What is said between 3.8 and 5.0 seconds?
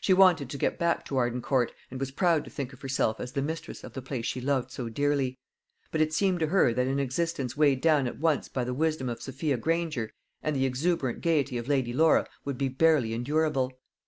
of the place she loved so